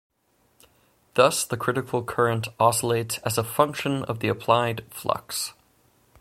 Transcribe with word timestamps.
Thus 1.13 1.45
the 1.45 1.57
critical 1.57 2.03
current 2.03 2.47
oscillates 2.59 3.19
as 3.19 3.37
a 3.37 3.43
function 3.43 4.03
of 4.05 4.17
the 4.17 4.29
applied 4.29 4.83
flux. 4.91 5.53